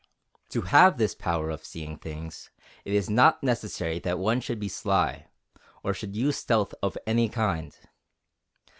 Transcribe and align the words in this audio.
To 0.49 0.61
have 0.61 0.97
this 0.97 1.13
power 1.13 1.51
of 1.51 1.63
seeing 1.63 1.95
things, 1.95 2.49
it 2.85 2.91
is 2.93 3.07
not 3.07 3.43
necessary 3.43 3.99
that 3.99 4.17
one 4.17 4.41
should 4.41 4.59
be 4.59 4.67
sly, 4.67 5.27
or 5.83 5.93
should 5.93 6.15
use 6.15 6.37
stealth 6.37 6.73
of 6.81 6.97
any 7.05 7.29
kind. 7.29 7.77